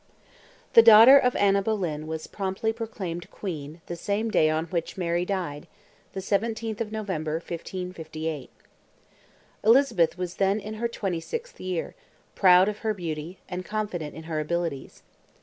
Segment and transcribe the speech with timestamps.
[0.73, 5.25] The daughter of Anna Boleyn was promptly proclaimed Queen the same day on which Mary
[5.25, 8.49] died—the 17th of November, 1558.
[9.63, 11.93] Elizabeth was then in her 26th year,
[12.33, 15.03] proud of her beauty, and confident in her abilities.